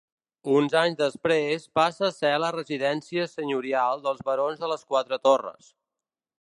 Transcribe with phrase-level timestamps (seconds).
[0.53, 5.73] Uns anys després, passa a ser la residència senyorial dels barons de les Quatre Torres.